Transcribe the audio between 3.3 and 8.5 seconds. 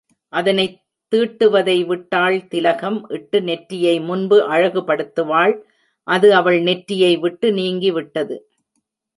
நெற்றியை முன்பு அழகுபடுத்துவாள் அது அவள் நெற்றியை விட்டு நீங்கிவிட்டது.